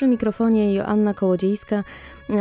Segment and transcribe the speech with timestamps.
[0.00, 1.84] Przy mikrofonie Joanna Kołodziejska,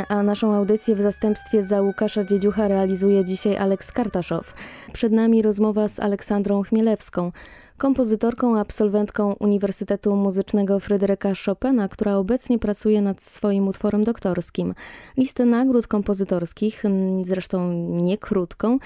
[0.10, 4.54] a naszą audycję w zastępstwie za Łukasza Dziedziucha realizuje dzisiaj Aleks Kartaszow.
[4.94, 7.32] Przed nami rozmowa z Aleksandrą Chmielewską
[7.80, 14.74] kompozytorką, absolwentką Uniwersytetu Muzycznego Fryderyka Chopina, która obecnie pracuje nad swoim utworem doktorskim.
[15.18, 18.80] Listę nagród kompozytorskich, mm, zresztą nie krótką,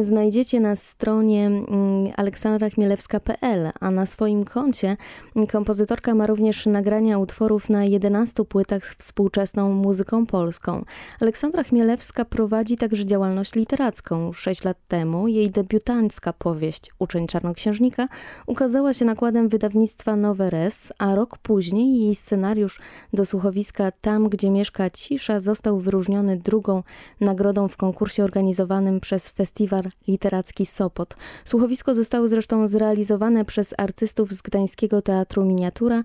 [0.00, 1.68] znajdziecie na stronie mm,
[2.16, 4.96] aleksandrachmielewska.pl, a na swoim koncie
[5.52, 10.84] kompozytorka ma również nagrania utworów na 11 płytach z współczesną muzyką polską.
[11.20, 14.32] Aleksandra Chmielewska prowadzi także działalność literacką.
[14.32, 18.08] Sześć lat temu jej debiutancka powieść Uczeń Czarnoksiężnika
[18.46, 22.80] ukazała się nakładem wydawnictwa Nowe Res, a rok później jej scenariusz
[23.12, 26.82] do słuchowiska Tam, gdzie mieszka cisza został wyróżniony drugą
[27.20, 31.16] nagrodą w konkursie organizowanym przez Festiwal Literacki Sopot.
[31.44, 36.02] Słuchowisko zostało zresztą zrealizowane przez artystów z Gdańskiego Teatru Miniatura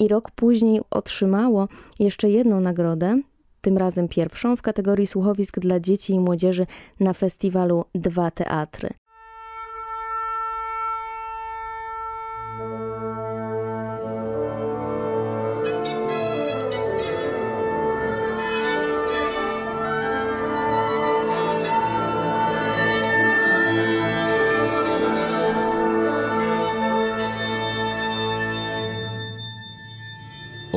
[0.00, 3.20] i rok później otrzymało jeszcze jedną nagrodę,
[3.60, 6.66] tym razem pierwszą w kategorii słuchowisk dla dzieci i młodzieży
[7.00, 8.90] na festiwalu Dwa Teatry.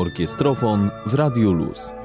[0.01, 2.00] Orkiestrofon w Radiu Luz.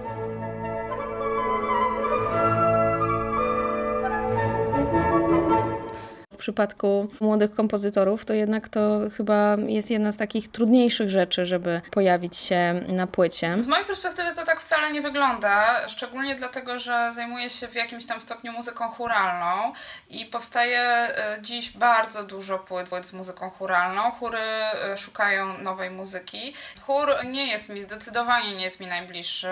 [6.46, 12.36] Przypadku młodych kompozytorów, to jednak to chyba jest jedna z takich trudniejszych rzeczy, żeby pojawić
[12.36, 13.56] się na płycie.
[13.58, 18.06] Z mojej perspektywy to tak wcale nie wygląda, szczególnie dlatego, że zajmuję się w jakimś
[18.06, 19.72] tam stopniu muzyką churalną
[20.10, 24.10] i powstaje e, dziś bardzo dużo płyt z muzyką churalną.
[24.10, 26.54] Chóry e, szukają nowej muzyki.
[26.86, 29.48] Chór nie jest mi, zdecydowanie nie jest mi najbliższy.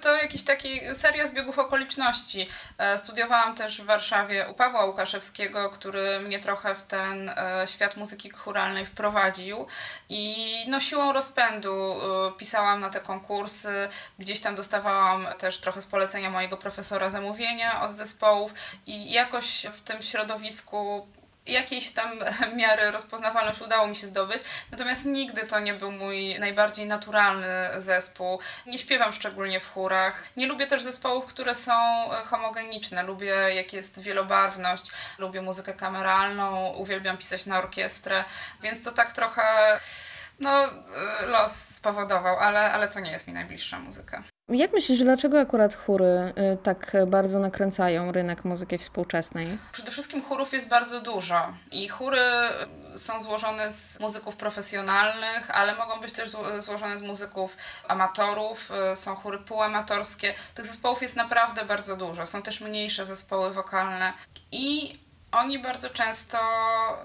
[0.00, 2.48] To jakiś taki seria zbiegów okoliczności.
[2.78, 7.96] E, studiowałam też w Warszawie u Pawła Łukaszewskiego, który mnie trochę w ten e, świat
[7.96, 9.66] muzyki churalnej wprowadził
[10.08, 13.88] i no siłą rozpędu e, pisałam na te konkursy,
[14.18, 18.54] gdzieś tam dostawałam też trochę z polecenia mojego profesora zamówienia od zespołów
[18.86, 21.08] i jakoś w tym środowisku
[21.48, 22.10] jakiejś tam
[22.56, 27.46] miary rozpoznawalność udało mi się zdobyć, natomiast nigdy to nie był mój najbardziej naturalny
[27.78, 28.40] zespół.
[28.66, 30.24] Nie śpiewam szczególnie w chórach.
[30.36, 33.02] Nie lubię też zespołów, które są e, homogeniczne.
[33.02, 38.24] Lubię, jak jest wielobarwność, lubię muzykę kameralną, uwielbiam pisać na orkiestrę,
[38.62, 39.78] więc to tak trochę
[40.40, 44.22] no, e, los spowodował, ale, ale to nie jest mi najbliższa muzyka.
[44.48, 46.04] Jak myślisz, dlaczego akurat chóry
[46.54, 49.58] y, tak bardzo nakręcają rynek muzyki współczesnej?
[49.72, 52.20] Przede wszystkim chórów jest bardzo dużo i chóry
[52.96, 57.56] są złożone z muzyków profesjonalnych, ale mogą być też złożone z muzyków
[57.88, 60.34] amatorów, y, są chóry półamatorskie.
[60.54, 62.26] Tych zespołów jest naprawdę bardzo dużo.
[62.26, 64.12] Są też mniejsze zespoły wokalne
[64.52, 64.98] i
[65.32, 66.38] oni bardzo często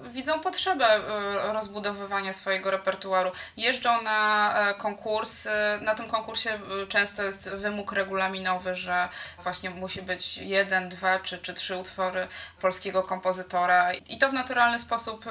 [0.01, 3.31] widzą potrzebę y, rozbudowywania swojego repertuaru.
[3.57, 5.49] Jeżdżą na e, konkursy.
[5.81, 9.09] Na tym konkursie y, często jest wymóg regulaminowy, że
[9.43, 12.27] właśnie musi być jeden, dwa czy, czy trzy utwory
[12.61, 15.25] polskiego kompozytora, i to w naturalny sposób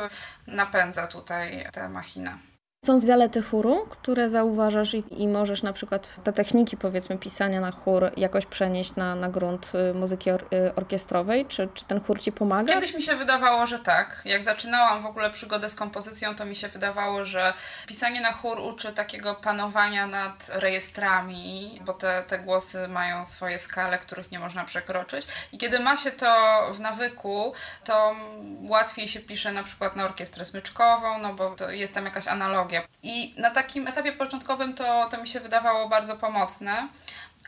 [0.47, 2.52] napędza tutaj tę machinę.
[2.87, 7.71] Są zalety chóru, które zauważasz i, i, możesz na przykład te techniki powiedzmy pisania na
[7.71, 11.47] chór jakoś przenieść na, na grunt y, muzyki or, y, orkiestrowej?
[11.47, 12.75] Czy, czy ten chór Ci pomaga?
[12.75, 14.23] Kiedyś mi się wydawało, że tak.
[14.25, 17.55] Jak zaczynałam w ogóle przygodę z kompozycją, to mi się wydawało, że
[17.87, 23.99] pisanie na chór uczy takiego panowania nad rejestrami, bo te, te głosy mają swoje skale,
[23.99, 25.27] których nie można przekroczyć.
[25.53, 26.35] I kiedy ma się to
[26.73, 27.53] w nawyku,
[27.85, 28.15] to
[28.63, 32.72] łatwiej się pisze na przykład na orkiestrę smyczkową, no bo jest tam jakaś analogia
[33.03, 36.89] i na takim etapie początkowym to, to mi się wydawało bardzo pomocne.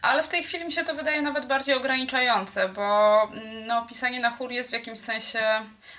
[0.04, 4.20] Ale w tej chwili mi się to wydaje nawet bardziej ograniczające, bo mm, no, pisanie
[4.20, 5.40] na chór jest w jakimś sensie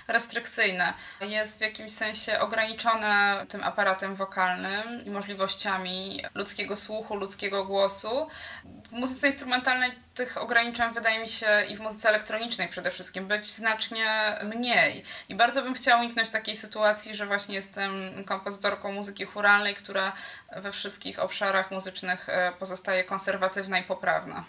[0.08, 0.94] restrykcyjne.
[1.20, 8.28] Jest w jakimś sensie ograniczone tym aparatem wokalnym i możliwościami ludzkiego słuchu, ludzkiego głosu.
[8.88, 13.44] W muzyce instrumentalnej tych ograniczeń wydaje mi się i w muzyce elektronicznej przede wszystkim być
[13.44, 15.04] znacznie mniej.
[15.28, 17.90] I bardzo bym chciała uniknąć takiej sytuacji, że właśnie jestem
[18.24, 20.12] kompozytorką muzyki churalnej, która
[20.56, 24.44] we wszystkich obszarach muzycznych e, pozostaje konserwatywna i poprawna.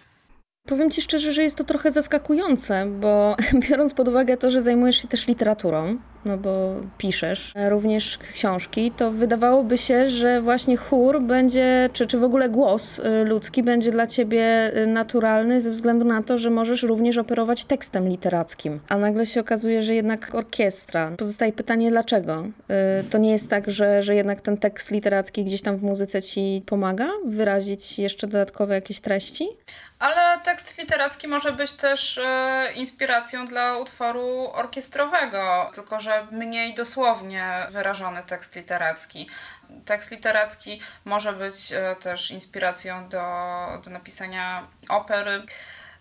[0.68, 3.36] Powiem Ci szczerze, że jest to trochę zaskakujące, bo
[3.70, 5.98] biorąc pod uwagę to, że zajmujesz się też literaturą,
[6.28, 12.24] no bo piszesz również książki, to wydawałoby się, że właśnie chór będzie, czy, czy w
[12.24, 16.84] ogóle głos y, ludzki będzie dla ciebie y, naturalny ze względu na to, że możesz
[16.84, 18.80] również operować tekstem literackim.
[18.90, 21.12] A nagle się okazuje, że jednak orkiestra.
[21.18, 22.44] Pozostaje pytanie, dlaczego?
[23.02, 26.22] Y, to nie jest tak, że, że jednak ten tekst literacki gdzieś tam w muzyce
[26.22, 29.48] ci pomaga wyrazić jeszcze dodatkowe jakieś treści?
[30.00, 32.20] Ale tekst literacki może być też
[32.76, 39.30] inspiracją dla utworu orkiestrowego, tylko że mniej dosłownie wyrażony tekst literacki.
[39.86, 43.22] Tekst literacki może być e, też inspiracją do,
[43.84, 45.42] do napisania opery.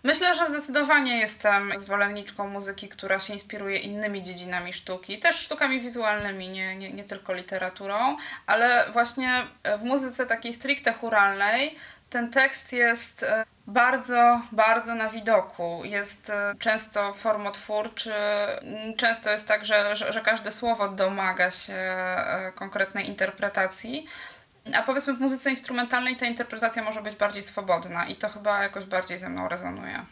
[0.03, 6.49] Myślę, że zdecydowanie jestem zwolenniczką muzyki, która się inspiruje innymi dziedzinami sztuki, też sztukami wizualnymi,
[6.49, 9.47] nie, nie, nie tylko literaturą, ale właśnie
[9.79, 11.77] w muzyce takiej stricte churalnej
[12.09, 15.81] ten tekst jest e, bardzo, bardzo na widoku.
[15.85, 18.13] Jest e, często formotwórczy,
[18.97, 24.07] często jest tak, że, że, każde słowo domaga się e, konkretnej interpretacji.
[24.75, 28.85] A powiedzmy w muzyce instrumentalnej ta interpretacja może być bardziej swobodna i to chyba jakoś
[28.85, 30.05] bardziej ze mną rezonuje.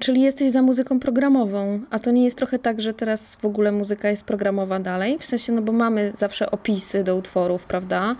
[0.00, 3.72] Czyli jesteś za muzyką programową, a to nie jest trochę tak, że teraz w ogóle
[3.72, 5.18] muzyka jest programowa dalej?
[5.18, 8.16] W sensie, no bo mamy zawsze opisy do utworów, prawda?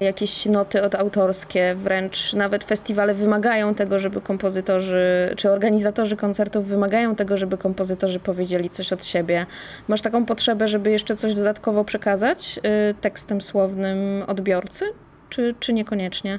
[0.00, 7.36] Jakieś noty odautorskie, wręcz nawet festiwale wymagają tego, żeby kompozytorzy, czy organizatorzy koncertów wymagają tego,
[7.36, 9.46] żeby kompozytorzy powiedzieli coś od siebie.
[9.88, 12.60] Masz taką potrzebę, żeby jeszcze coś dodatkowo przekazać
[12.90, 14.84] y, tekstem słownym odbiorcy,
[15.28, 16.38] czy, czy niekoniecznie?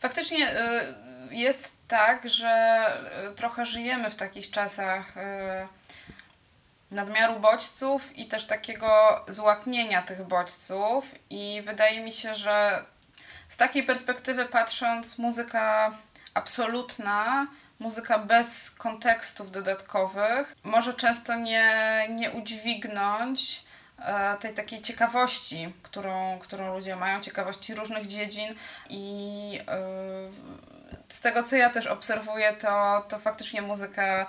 [0.00, 0.46] Faktycznie
[1.30, 5.68] y, jest tak, że e, trochę żyjemy w takich czasach e,
[6.90, 11.14] nadmiaru bodźców i też takiego złapnienia tych bodźców.
[11.30, 12.84] I wydaje mi się, że
[13.48, 15.92] z takiej perspektywy patrząc muzyka
[16.34, 17.46] absolutna,
[17.78, 23.64] muzyka bez kontekstów dodatkowych może często nie, nie udźwignąć
[23.98, 28.54] e, tej takiej ciekawości, którą, którą ludzie mają, ciekawości różnych dziedzin
[28.88, 30.79] i yy,
[31.10, 34.26] z tego, co ja też obserwuję, to, to faktycznie muzyka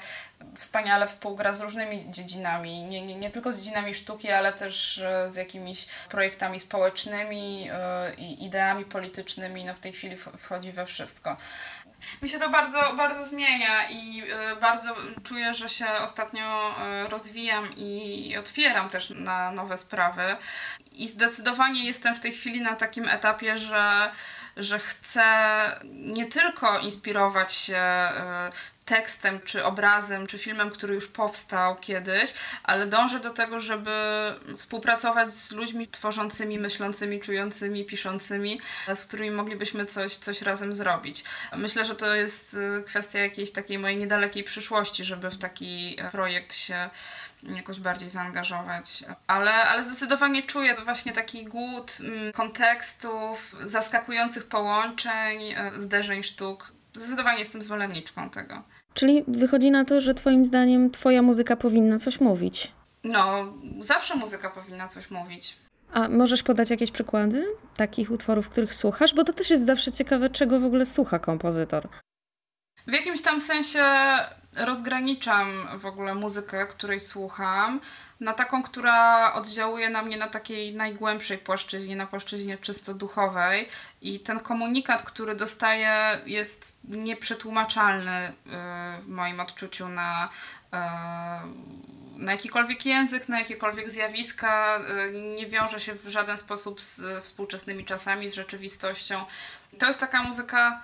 [0.56, 2.84] wspaniale współgra z różnymi dziedzinami.
[2.84, 8.14] Nie, nie, nie tylko z dziedzinami sztuki, ale też e, z jakimiś projektami społecznymi e,
[8.16, 9.66] i ideami politycznymi.
[9.66, 11.38] No w tej chwili wchodzi we wszystko.
[12.22, 16.76] Mi się to bardzo, bardzo zmienia i e, bardzo czuję, że się ostatnio
[17.10, 20.36] rozwijam i otwieram też na nowe sprawy.
[20.92, 24.12] I zdecydowanie jestem w tej chwili na takim etapie, że
[24.58, 25.24] że chcę
[25.94, 28.52] nie tylko inspirować się e,
[28.92, 32.34] tekstem, czy obrazem, czy filmem, który już powstał kiedyś,
[32.64, 33.92] ale dążę do tego, żeby
[34.58, 38.62] współpracować z ludźmi tworzącymi, myślącymi, czującymi, piszącymi,
[38.96, 41.24] z którymi moglibyśmy coś, coś razem zrobić.
[41.56, 46.54] Myślę, że to jest e, kwestia jakiejś takiej mojej niedalekiej przyszłości, żeby w taki projekt
[46.54, 46.90] się
[47.44, 49.04] jakoś bardziej zaangażować.
[49.28, 56.72] Ale, ale zdecydowanie czuję właśnie taki głód mm, kontekstów, zaskakujących połączeń, e, zderzeń sztuk.
[56.96, 58.64] Zdecydowanie jestem zwolenniczką tego.
[58.94, 62.72] Czyli wychodzi na to, że Twoim zdaniem Twoja muzyka powinna coś mówić?
[63.04, 65.58] No, zawsze muzyka powinna coś mówić.
[65.94, 67.46] A możesz podać jakieś przykłady
[67.76, 69.14] takich utworów, których słuchasz?
[69.14, 71.88] Bo to też jest zawsze ciekawe, czego w ogóle słucha kompozytor.
[72.88, 73.84] W jakimś tam sensie
[74.58, 77.80] rozgraniczam w ogóle muzykę, której słucham,
[78.20, 83.70] na taką, która oddziałuje na mnie na takiej najgłębszej płaszczyźnie, na płaszczyźnie czysto duchowej.
[84.02, 88.32] I ten komunikat, który dostaję, jest nieprzetłumaczalny y,
[89.02, 90.30] w moim odczuciu na,
[90.74, 90.78] y,
[92.18, 94.80] na jakikolwiek język, na jakiekolwiek zjawiska.
[94.80, 99.26] Y, nie wiąże się w żaden sposób z współczesnymi czasami, z rzeczywistością.
[99.80, 100.82] To jest taka muzyka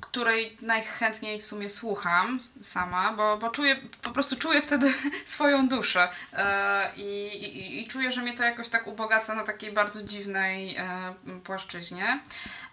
[0.00, 4.94] której najchętniej w sumie słucham sama, bo, bo czuję, po prostu czuję wtedy
[5.24, 9.72] swoją duszę e, i, i, i, czuję, że mnie to jakoś tak ubogaca na takiej
[9.72, 12.20] bardzo dziwnej e, płaszczyźnie.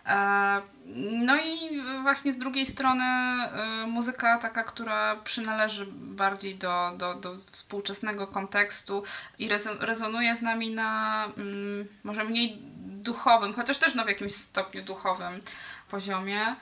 [0.05, 0.61] E,
[1.25, 3.03] no i właśnie z drugiej strony
[3.87, 9.03] muzyka taka, która przynależy bardziej do, do, do współczesnego kontekstu
[9.39, 9.49] i
[9.79, 12.57] rezonuje z nami na mm, może mniej
[13.07, 15.41] duchowym, chociaż też no w jakimś stopniu duchowym
[15.89, 16.55] poziomie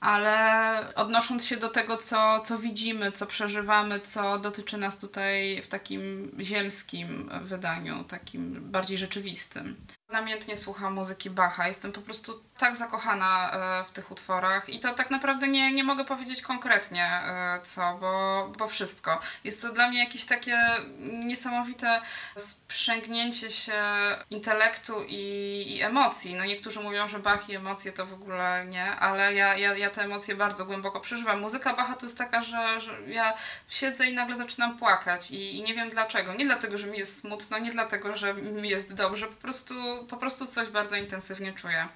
[0.00, 5.66] ale odnosząc się do tego, co, co widzimy, co przeżywamy, co dotyczy nas tutaj w
[5.66, 9.76] takim ziemskim wydaniu, takim bardziej rzeczywistym.
[10.14, 11.68] Namiętnie słucham muzyki Bacha.
[11.68, 15.84] Jestem po prostu tak zakochana e, w tych utworach i to tak naprawdę nie, nie
[15.84, 19.20] mogę powiedzieć konkretnie e, co, bo, bo wszystko.
[19.44, 20.58] Jest to dla mnie jakieś takie
[21.00, 22.00] niesamowite
[22.36, 23.82] sprzęgnięcie się
[24.30, 26.34] intelektu i, i emocji.
[26.34, 29.90] No niektórzy mówią, że Bach i emocje to w ogóle nie, ale ja, ja, ja
[29.90, 31.40] te emocje bardzo głęboko przeżywam.
[31.40, 33.34] Muzyka Bacha to jest taka, że, że ja
[33.68, 36.34] siedzę i nagle zaczynam płakać i, i nie wiem dlaczego.
[36.34, 40.16] Nie dlatego, że mi jest smutno, nie dlatego, że mi jest dobrze, po prostu, po
[40.16, 41.88] prostu coś bardzo intensywnie czuję.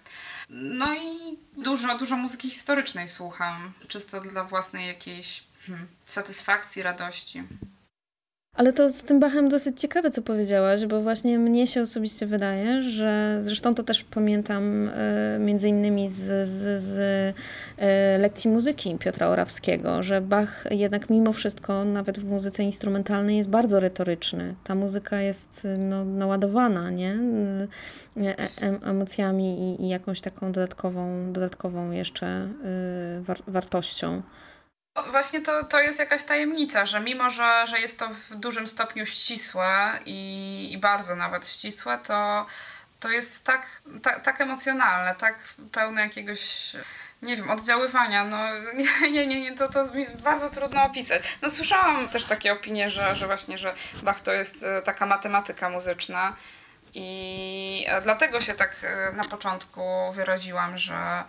[0.50, 7.42] No i dużo, dużo muzyki historycznej słucham, czysto dla własnej jakiejś hmm, satysfakcji, radości.
[8.58, 12.82] Ale to z tym Bachem dosyć ciekawe, co powiedziałaś, bo właśnie mnie się osobiście wydaje,
[12.82, 19.28] że zresztą to też pamiętam y, między innymi z, z, z y, lekcji muzyki Piotra
[19.28, 24.54] Orawskiego, że Bach jednak mimo wszystko, nawet w muzyce instrumentalnej jest bardzo retoryczny.
[24.64, 27.18] Ta muzyka jest no, naładowana, nie?
[28.16, 28.48] E,
[28.82, 32.48] emocjami i, i, jakąś taką dodatkową, dodatkową jeszcze
[33.20, 34.22] war wartością.
[35.10, 39.06] Właśnie to, to jest jakaś tajemnica, że mimo, że, że jest to w dużym stopniu
[39.06, 42.46] ścisłe i, i bardzo nawet ścisłe, to,
[43.00, 43.66] to jest tak,
[44.02, 45.38] tak, tak emocjonalne, tak
[45.72, 46.72] pełne jakiegoś
[47.22, 48.44] nie wiem, oddziaływania, no
[49.12, 49.84] nie, nie, nie, to, to
[50.22, 51.22] bardzo trudno opisać.
[51.42, 55.70] No słyszałam też takie opinie, że, że właśnie, że Bach to jest e, taka matematyka
[55.70, 56.36] muzyczna
[56.94, 61.24] i dlatego się tak e, na początku wyraziłam, że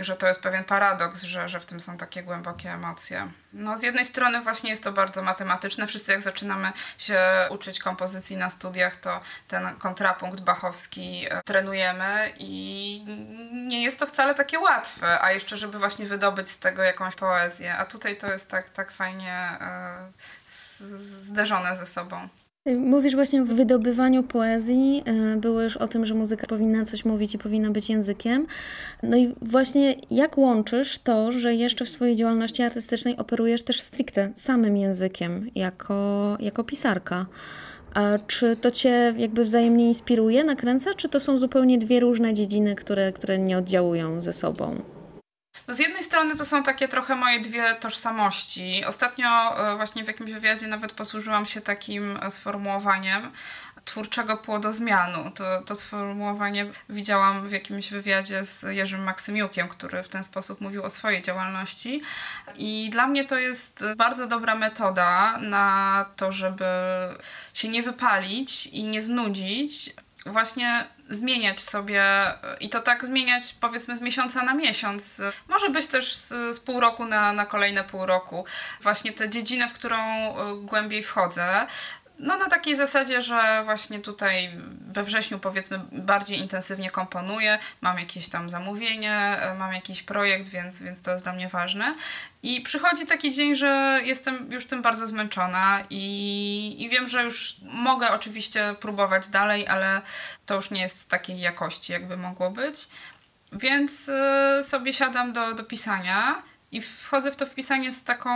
[0.00, 3.28] że to jest pewien paradoks, że, że w tym są takie głębokie emocje.
[3.52, 5.86] No, z jednej strony właśnie jest to bardzo matematyczne.
[5.86, 7.20] Wszyscy jak zaczynamy się
[7.50, 13.04] uczyć kompozycji na studiach, to ten kontrapunkt bachowski e, trenujemy i
[13.52, 17.76] nie jest to wcale takie łatwe, a jeszcze żeby właśnie wydobyć z tego jakąś poezję,
[17.76, 19.58] a tutaj to jest tak, tak fajnie
[20.80, 22.28] y, zderzone ze sobą.
[22.66, 27.34] Mówisz właśnie o wydobywaniu poezji, e, było już o tym, że muzyka powinna coś mówić
[27.34, 28.46] i powinna być językiem.
[29.02, 34.30] No i właśnie jak łączysz to, że jeszcze w swojej działalności artystycznej operujesz też stricte
[34.34, 37.26] samym językiem jako, jako pisarka?
[37.94, 42.74] A czy to cię jakby wzajemnie inspiruje, nakręca, czy to są zupełnie dwie różne dziedziny,
[42.74, 44.93] które, które nie oddziałują ze sobą?
[45.68, 48.84] No z jednej strony to są takie trochę moje dwie tożsamości.
[48.84, 49.28] Ostatnio
[49.72, 53.32] e, właśnie w jakimś wywiadzie nawet posłużyłam się takim e, sformułowaniem
[53.84, 55.30] twórczego płodozmianu.
[55.30, 60.82] To, to sformułowanie widziałam w jakimś wywiadzie z Jerzym Maksymiukiem, który w ten sposób mówił
[60.82, 62.02] o swojej działalności.
[62.56, 66.64] I dla mnie to jest bardzo dobra metoda na to, żeby
[67.54, 69.94] się nie wypalić i nie znudzić,
[70.26, 72.04] właśnie zmieniać sobie
[72.60, 75.22] i to tak zmieniać powiedzmy z miesiąca na miesiąc.
[75.48, 78.44] Może być też z, z pół roku na, na kolejne pół roku.
[78.80, 81.66] Właśnie tę dziedzinę, w którą e, głębiej wchodzę.
[82.18, 88.28] No na takiej zasadzie, że właśnie tutaj we wrześniu powiedzmy bardziej intensywnie komponuję, mam jakieś
[88.28, 91.94] tam zamówienie, e, mam jakiś projekt, więc, więc to jest dla mnie ważne.
[92.42, 97.56] I przychodzi taki dzień, że jestem już tym bardzo zmęczona i, i wiem, że już
[97.62, 100.02] mogę oczywiście próbować dalej, ale
[100.46, 102.88] to już nie jest takiej jakości, jakby mogło być.
[103.52, 104.08] Więc
[104.60, 106.42] y, sobie siadam do, do pisania
[106.72, 108.30] i wchodzę w to wpisanie z taką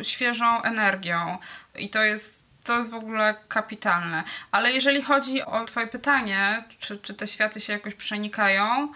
[0.00, 1.38] y, świeżą energią.
[1.74, 2.37] I to jest
[2.68, 4.24] to jest w ogóle kapitalne.
[4.50, 8.92] Ale jeżeli chodzi o Twoje pytanie, czy, czy te światy się jakoś przenikają,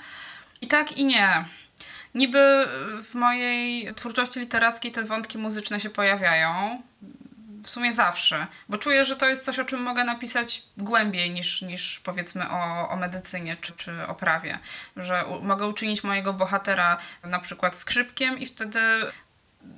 [0.60, 1.44] i tak, i nie.
[2.14, 2.66] Niby
[3.02, 6.82] w mojej twórczości literackiej te wątki muzyczne się pojawiają.
[7.64, 11.62] W sumie zawsze, bo czuję, że to jest coś, o czym mogę napisać głębiej niż,
[11.62, 14.58] niż powiedzmy o, o medycynie czy, czy o prawie.
[14.96, 18.80] Że u, mogę uczynić mojego bohatera na przykład skrzypkiem i wtedy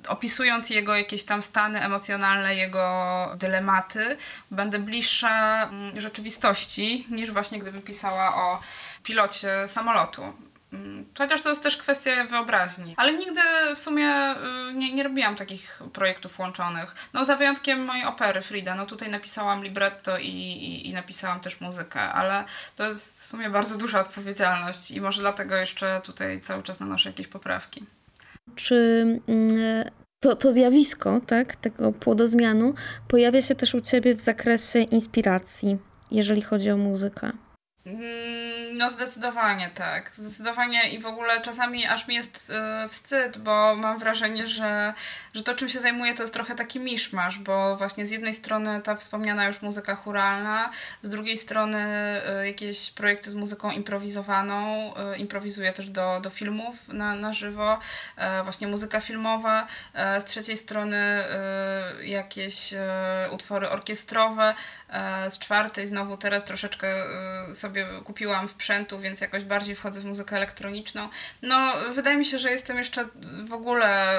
[0.07, 4.17] opisując jego jakieś tam stany emocjonalne, jego dylematy,
[4.51, 8.59] będę bliższa mm, rzeczywistości niż właśnie gdybym pisała o
[9.03, 10.33] pilocie samolotu.
[10.73, 12.93] Mm, chociaż to jest też kwestia wyobraźni.
[12.97, 13.41] Ale nigdy
[13.75, 14.35] w sumie
[14.69, 16.95] y, nie, nie robiłam takich projektów łączonych.
[17.13, 18.75] No za wyjątkiem mojej opery Frida.
[18.75, 23.49] No tutaj napisałam libretto i, i, i, napisałam też muzykę, ale to jest w sumie
[23.49, 27.85] bardzo duża odpowiedzialność i może dlatego jeszcze tutaj cały czas nanoszę jakieś poprawki.
[28.55, 29.57] Czy mm,
[30.19, 32.73] to, to zjawisko tak, tego płodozmianu
[33.07, 35.77] pojawia się też u Ciebie w zakresie inspiracji,
[36.11, 37.31] jeżeli chodzi o muzykę?
[37.85, 40.11] Mm, no zdecydowanie tak.
[40.15, 42.49] Zdecydowanie i w ogóle czasami aż mi jest
[42.83, 44.93] yy, wstyd, bo mam wrażenie, że,
[45.33, 48.81] że to czym się zajmuję to jest trochę taki miszmasz, bo właśnie z jednej strony
[48.81, 50.69] ta wspomniana już muzyka churalna,
[51.01, 51.77] z drugiej strony
[52.39, 57.79] yy, jakieś projekty z muzyką improwizowaną, yy, improwizuję też do, do filmów na, na żywo,
[58.43, 59.67] właśnie muzyka filmowa,
[60.19, 61.23] z trzeciej strony
[62.03, 62.73] jakieś
[63.31, 64.53] utwory orkiestrowe,
[65.29, 66.87] z czwartej znowu teraz troszeczkę
[67.53, 71.09] sobie sobie kupiłam sprzętu, więc jakoś bardziej wchodzę w muzykę elektroniczną.
[71.41, 73.05] No, wydaje mi się, że jestem jeszcze
[73.47, 74.15] w ogóle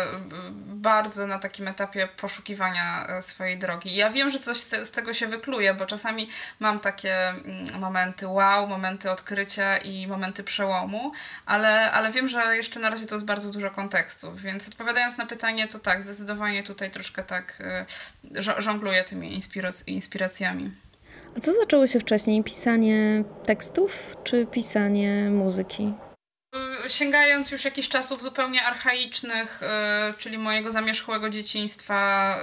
[0.66, 3.96] bardzo na takim etapie poszukiwania e, swojej drogi.
[3.96, 6.28] Ja wiem, że coś z tego się wykluje, bo czasami
[6.60, 11.12] mam takie mm, momenty wow, momenty odkrycia i momenty przełomu,
[11.46, 15.26] ale, ale wiem, że jeszcze na razie to jest bardzo dużo kontekstu, więc odpowiadając na
[15.26, 17.62] pytanie, to tak, zdecydowanie tutaj troszkę tak
[18.58, 19.40] żongluję tymi
[19.86, 20.65] inspiracjami.
[21.40, 22.44] Co zaczęło się wcześniej?
[22.44, 25.92] Pisanie tekstów czy pisanie muzyki?
[26.88, 29.66] Sięgając już jakichś czasów zupełnie archaicznych, y,
[30.18, 32.36] czyli mojego zamierzchłego dzieciństwa,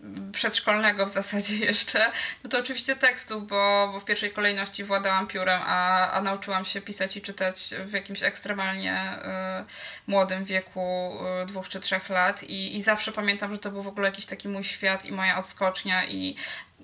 [0.00, 2.12] y, przedszkolnego w zasadzie jeszcze,
[2.44, 6.80] no to oczywiście tekstów, bo, bo w pierwszej kolejności władałam piórem, a, a nauczyłam się
[6.80, 11.12] pisać i czytać w jakimś ekstremalnie y, młodym wieku,
[11.46, 14.48] dwóch czy trzech lat i, i zawsze pamiętam, że to był w ogóle jakiś taki
[14.48, 16.36] mój świat i moja odskocznia i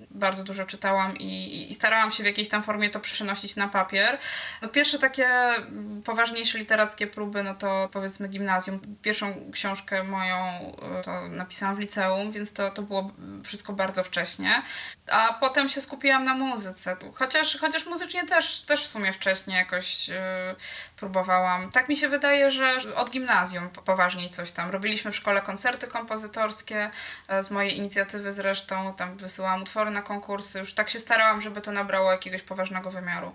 [0.09, 4.17] bardzo dużo czytałam i, i, starałam się w jakiejś tam formie to przenosić na papier.
[4.61, 5.29] No pierwsze takie
[6.05, 8.79] poważniejsze literackie próby, no to powiedzmy gimnazjum.
[9.01, 13.11] Pierwszą książkę moją e, to napisałam w liceum, więc to, to było
[13.43, 14.61] wszystko bardzo wcześnie.
[15.11, 16.97] A potem się skupiłam na muzyce.
[17.13, 20.15] Chociaż, chociaż muzycznie też, też w sumie wcześniej jakoś yy,
[21.01, 21.71] próbowałam.
[21.71, 24.69] Tak mi się wydaje, że od gimnazjum poważniej coś tam.
[24.69, 26.91] Robiliśmy w szkole koncerty kompozytorskie,
[27.27, 30.59] e, z mojej inicjatywy zresztą, tam wysyłałam utwory na konkursy.
[30.59, 33.31] Już tak się starałam, żeby to nabrało jakiegoś poważnego wymiaru.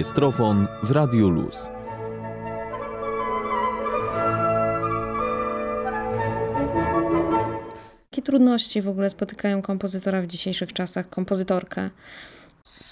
[0.00, 1.68] Orkiestrofon w Radiu Luz.
[8.10, 11.90] Jakie trudności w ogóle spotykają kompozytora w dzisiejszych czasach, kompozytorkę?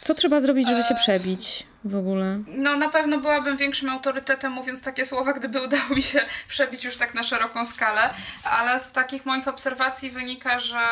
[0.00, 2.38] Co trzeba zrobić, żeby się e, przebić w ogóle?
[2.46, 6.96] No na pewno byłabym większym autorytetem mówiąc takie słowa, gdyby udało mi się przebić już
[6.96, 8.10] tak na szeroką skalę,
[8.44, 10.86] ale z takich moich obserwacji wynika, że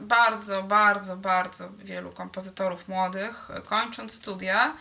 [0.00, 4.74] bardzo, bardzo, bardzo wielu kompozytorów młodych kończąc studia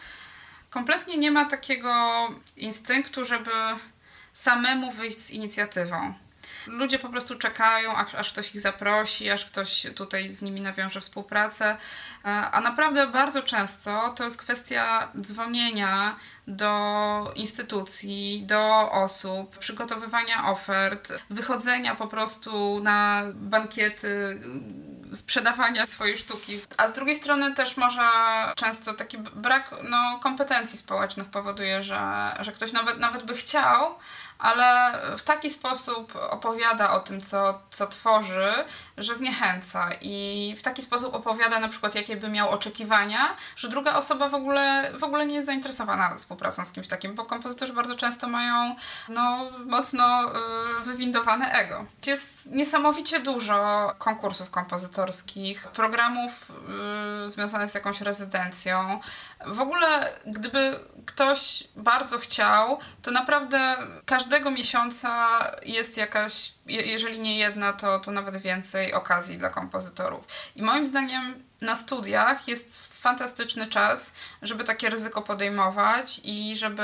[0.70, 3.52] kompletnie nie ma takiego instynktu, żeby
[4.34, 6.14] samemu wyjść z inicjatywą.
[6.68, 11.02] Ludzie po prostu czekają, aż, aż ktoś ich zaprosi, aż ktoś tutaj z nimi nawiąże
[11.02, 11.78] współpracę.
[12.26, 16.16] E, a naprawdę bardzo często to jest kwestia dzwonienia
[16.48, 24.42] do instytucji, do osób, przygotowywania ofert, wychodzenia po prostu na bankiety
[25.14, 26.60] sprzedawania swojej sztuki.
[26.78, 28.10] A z drugiej strony też może
[28.56, 32.00] często taki brak no, kompetencji społecznych powoduje, że,
[32.40, 33.96] że ktoś nawet, nawet by chciał,
[34.40, 38.54] ale w taki sposób opowiada o tym, co, co tworzy,
[38.98, 43.96] że zniechęca i w taki sposób opowiada na przykład, jakie by miał oczekiwania, że druga
[43.96, 47.96] osoba w ogóle, w ogóle nie jest zainteresowana współpracą z kimś takim, bo kompozytorzy bardzo
[47.96, 48.76] często mają
[49.10, 50.32] no, mocno
[50.82, 51.86] y, wywindowane ego.
[52.06, 56.52] Jest niesamowicie dużo konkursów kompozytorskich, programów
[57.26, 59.00] y, związanych z jakąś rezydencją.
[59.46, 65.28] W ogóle, gdyby ktoś bardzo chciał, to naprawdę każdego miesiąca
[65.66, 70.28] jest jakaś, jeżeli nie jedna, to, to nawet więcej okazji dla kompozytorów.
[70.56, 76.84] I moim zdaniem na studiach jest fantastyczny czas, żeby takie ryzyko podejmować i żeby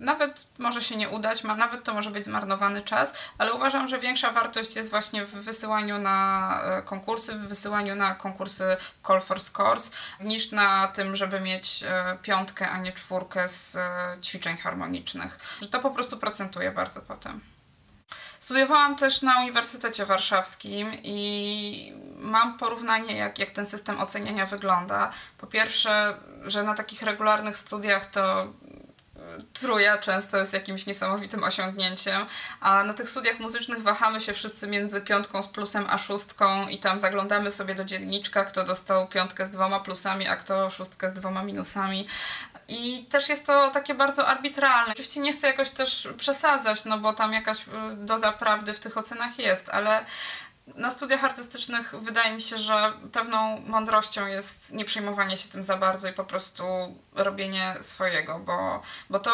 [0.00, 3.98] nawet może się nie udać, ma, nawet to może być zmarnowany czas, ale uważam, że
[3.98, 8.76] większa wartość jest właśnie w wysyłaniu na e, konkursy, w wysyłaniu na konkursy
[9.06, 13.80] Call for Scores, niż na tym, żeby mieć e, piątkę, a nie czwórkę z e,
[14.22, 15.38] ćwiczeń harmonicznych.
[15.62, 17.53] Że to po prostu procentuje bardzo potem.
[18.44, 25.10] Studiowałam też na Uniwersytecie Warszawskim i mam porównanie, jak, jak ten system oceniania wygląda.
[25.38, 28.48] Po pierwsze, że na takich regularnych studiach to e,
[29.52, 32.26] truja często jest jakimś niesamowitym osiągnięciem,
[32.60, 36.78] a na tych studiach muzycznych wahamy się wszyscy między piątką z plusem a szóstką i
[36.78, 41.14] tam zaglądamy sobie do dzienniczka, kto dostał piątkę z dwoma plusami, a kto szóstkę z
[41.14, 42.06] dwoma minusami.
[42.68, 44.92] I też jest to takie bardzo arbitralne.
[44.92, 48.98] Oczywiście nie chcę jakoś też przesadzać, no bo tam jakaś y, doza prawdy w tych
[48.98, 50.04] ocenach jest, ale
[50.66, 55.76] na studiach artystycznych wydaje mi się, że pewną mądrością jest nie przejmowanie się tym za
[55.76, 56.64] bardzo i po prostu
[57.14, 59.30] robienie swojego, bo, bo to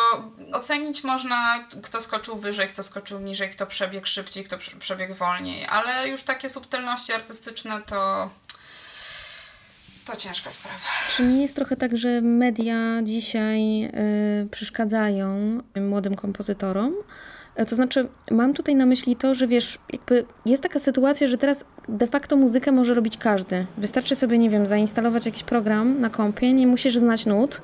[0.52, 6.08] ocenić można, kto skoczył wyżej, kto skoczył niżej, kto przebiegł szybciej, kto przebiegł wolniej, ale
[6.08, 8.30] już takie subtelności artystyczne to
[10.04, 10.78] to ciężka sprawa.
[11.16, 16.94] Czy nie jest trochę tak, że media dzisiaj y, przeszkadzają młodym kompozytorom?
[17.68, 21.64] To znaczy, mam tutaj na myśli to, że wiesz, jakby jest taka sytuacja, że teraz
[21.88, 23.66] de facto muzykę może robić każdy.
[23.78, 27.62] Wystarczy sobie, nie wiem, zainstalować jakiś program na kompie, nie musisz znać nut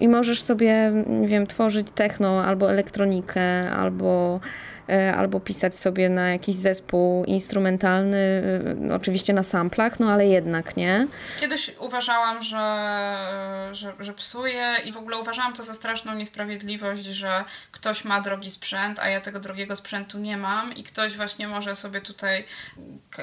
[0.00, 4.40] i możesz sobie, nie wiem, tworzyć techno albo elektronikę, albo
[4.81, 4.81] E,
[5.16, 8.42] albo pisać sobie na jakiś zespół instrumentalny,
[8.90, 11.06] e, oczywiście na samplach, no ale jednak nie.
[11.40, 17.44] Kiedyś uważałam, że, że, że psuję i w ogóle uważałam to za straszną niesprawiedliwość, że
[17.72, 21.76] ktoś ma drogi sprzęt, a ja tego drogiego sprzętu nie mam i ktoś właśnie może
[21.76, 22.44] sobie tutaj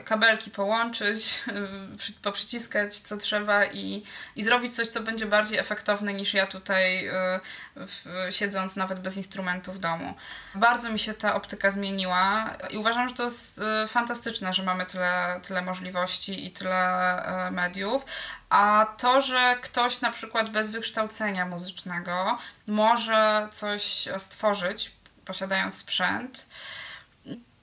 [0.05, 1.43] kabelki połączyć,
[2.23, 4.03] poprzyciskać co trzeba i,
[4.35, 7.39] i zrobić coś, co będzie bardziej efektowne niż ja tutaj e,
[8.29, 10.13] siedząc nawet bez instrumentów w domu.
[10.55, 14.63] Bardzo mi się ta optyka optyka zmieniła i uważam, że to jest y, fantastyczne, że
[14.63, 18.05] mamy tyle, tyle możliwości i tyle y, mediów.
[18.49, 24.91] A to, że ktoś na przykład bez wykształcenia muzycznego może coś stworzyć,
[25.25, 26.47] posiadając sprzęt,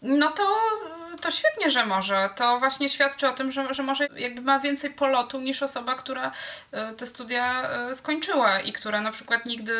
[0.06, 0.44] no to,
[1.20, 2.30] to świetnie, że może.
[2.36, 6.32] To właśnie świadczy o tym, że, że może jakby ma więcej polotu niż osoba, która
[6.72, 9.74] e, te studia e, skończyła i która na przykład nigdy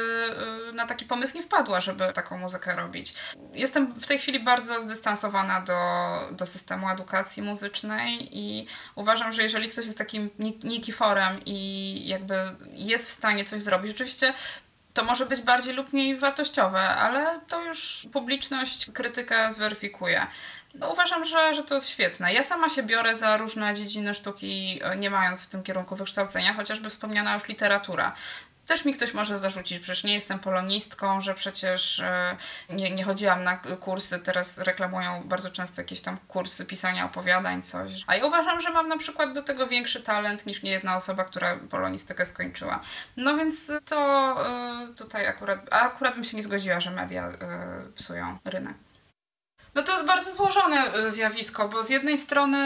[0.68, 3.14] e, na taki pomysł nie wpadła, żeby taką muzykę robić.
[3.52, 5.76] Jestem w tej chwili bardzo zdystansowana do,
[6.36, 10.30] do systemu edukacji muzycznej i uważam, że jeżeli ktoś jest takim
[10.64, 12.34] nikiforem i jakby
[12.72, 14.34] jest w stanie coś zrobić, oczywiście
[14.96, 20.26] to może być bardziej lub mniej wartościowe, ale to już publiczność, krytyka zweryfikuje.
[20.74, 22.32] No, uważam, że, że to jest świetne.
[22.32, 26.54] Ja sama się biorę za różne dziedziny sztuki, e, nie mając w tym kierunku wykształcenia,
[26.54, 28.12] chociażby wspomniana już literatura.
[28.66, 32.36] Też mi ktoś może zarzucić, przecież nie jestem polonistką, że przecież e,
[32.70, 38.04] nie, nie chodziłam na kursy, teraz reklamują bardzo często jakieś tam kursy pisania opowiadań, coś.
[38.06, 41.56] A ja uważam, że mam na przykład do tego większy talent niż niejedna osoba, która
[41.56, 42.80] polonistykę skończyła.
[43.16, 43.96] No więc to
[44.46, 47.38] e, tutaj akurat, akurat bym się nie zgodziła, że media e,
[47.94, 48.85] psują rynek.
[49.76, 52.58] No to jest bardzo złożone y, zjawisko, bo z jednej strony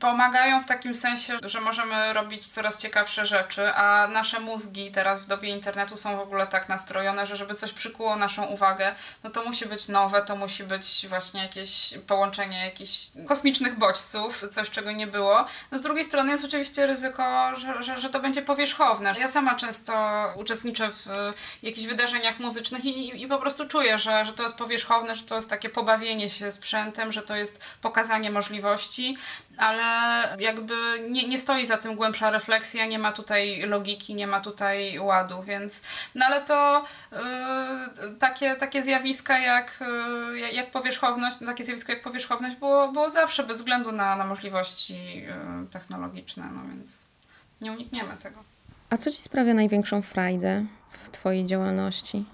[0.00, 5.26] pomagają w takim sensie, że możemy robić coraz ciekawsze rzeczy, a nasze mózgi teraz w
[5.26, 8.94] dobie internetu są w ogóle tak nastrojone, że żeby coś przykuło naszą uwagę,
[9.24, 14.70] no to musi być nowe, to musi być właśnie jakieś połączenie jakichś kosmicznych bodźców, coś
[14.70, 15.44] czego nie było.
[15.70, 19.14] No z drugiej strony jest oczywiście ryzyko, że, że, że to będzie powierzchowne.
[19.18, 24.32] Ja sama często uczestniczę w jakichś wydarzeniach muzycznych i, i po prostu czuję, że, że
[24.32, 29.16] to jest powierzchowne, że to jest takie pobawienie się sprzętem, że to jest pokazanie możliwości,
[29.56, 30.74] ale jakby
[31.10, 35.42] nie, nie stoi za tym głębsza refleksja, nie ma tutaj logiki, nie ma tutaj ładu,
[35.42, 35.82] więc
[36.14, 37.18] no ale to yy,
[38.18, 39.80] takie, takie zjawiska jak,
[40.30, 44.24] yy, jak powierzchowność, no takie zjawisko jak powierzchowność było, było zawsze bez względu na, na
[44.24, 45.32] możliwości yy,
[45.70, 47.06] technologiczne, no więc
[47.60, 48.44] nie unikniemy tego.
[48.90, 50.64] A co Ci sprawia największą frajdę
[51.04, 52.24] w Twojej działalności?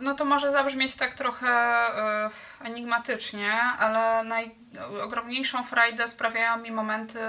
[0.00, 1.86] No to może zabrzmieć tak trochę
[2.62, 7.20] y, enigmatycznie, ale najogromniejszą frajdę sprawiają mi momenty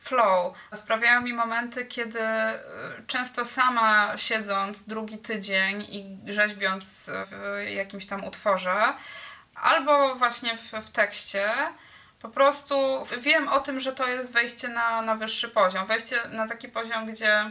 [0.00, 0.54] flow.
[0.74, 2.60] Sprawiają mi momenty, kiedy e,
[3.06, 8.94] często sama siedząc drugi tydzień i rzeźbiąc w jakimś tam utworze,
[9.54, 11.50] albo właśnie w, w tekście,
[12.22, 15.86] po prostu wiem o tym, że to jest wejście na, na wyższy poziom.
[15.86, 17.50] Wejście na taki poziom, gdzie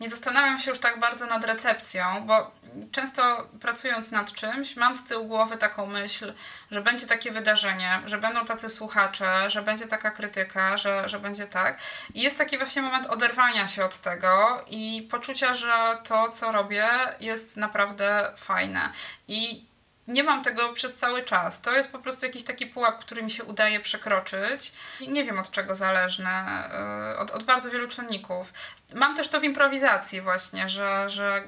[0.00, 2.50] nie zastanawiam się już tak bardzo nad recepcją, bo
[2.92, 6.32] często pracując nad czymś, mam z tyłu głowy taką myśl,
[6.70, 11.46] że będzie takie wydarzenie, że będą tacy słuchacze, że będzie taka krytyka, że, że będzie
[11.46, 11.78] tak.
[12.14, 16.88] I jest taki właśnie moment oderwania się od tego i poczucia, że to, co robię,
[17.20, 18.92] jest naprawdę fajne.
[19.28, 19.71] I
[20.12, 21.60] nie mam tego przez cały czas.
[21.60, 24.72] To jest po prostu jakiś taki pułap, który mi się udaje przekroczyć.
[25.08, 26.68] Nie wiem od czego zależne,
[27.14, 28.52] y, od, od bardzo wielu czynników.
[28.94, 31.42] Mam też to w improwizacji właśnie, że, że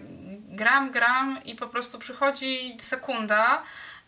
[0.49, 3.63] gram, gram i po prostu przychodzi sekunda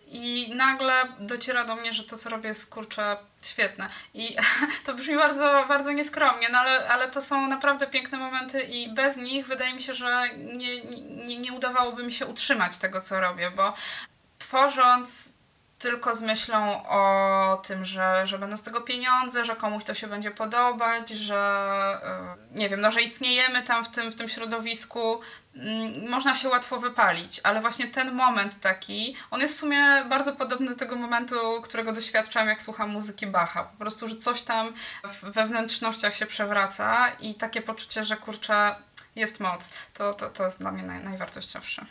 [0.06, 3.88] i nagle dociera do mnie, że to co robię jest kurczę świetne.
[4.14, 4.36] I
[4.84, 9.16] to brzmi bardzo, bardzo nieskromnie, no ale, ale to są naprawdę piękne momenty i bez
[9.16, 10.80] nich wydaje mi się, że nie,
[11.26, 13.74] nie, nie udawałoby mi się utrzymać tego co robię, bo
[14.46, 15.36] tworząc
[15.78, 20.06] tylko z myślą o tym, że, że będą z tego pieniądze, że komuś to się
[20.06, 22.00] będzie podobać, że
[22.52, 25.20] yy, nie wiem, no, że istniejemy tam w tym, w tym środowisku,
[25.54, 30.32] yy, można się łatwo wypalić, ale właśnie ten moment taki, on jest w sumie bardzo
[30.32, 33.64] podobny do tego momentu, którego doświadczam, jak słucham muzyki Bacha.
[33.64, 34.72] Po prostu, że coś tam
[35.22, 38.76] we wnętrznościach się przewraca i takie poczucie, że kurczę,
[39.16, 41.86] jest moc, to, to, to jest dla mnie naj, najwartościowsze.